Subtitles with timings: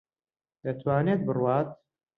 [0.63, 1.69] دەتوانێت بڕوات.